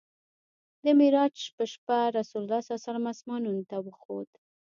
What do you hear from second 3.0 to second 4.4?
اسمانونو ته وخوت.